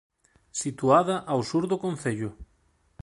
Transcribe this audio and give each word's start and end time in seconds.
Situada 0.61 1.15
ao 1.31 1.41
sur 1.49 1.63
do 1.71 1.77
concello. 1.85 2.31